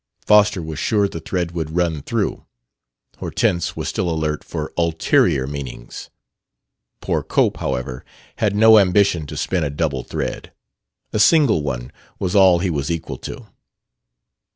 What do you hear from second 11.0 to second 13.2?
a single one was all he was equal